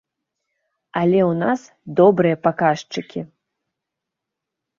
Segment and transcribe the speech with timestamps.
[1.01, 1.61] Але ў нас
[1.99, 3.19] добрыя паказчыкі.